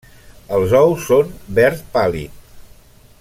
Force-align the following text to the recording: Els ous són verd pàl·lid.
Els 0.59 0.73
ous 0.79 1.05
són 1.11 1.29
verd 1.59 1.85
pàl·lid. 1.99 2.41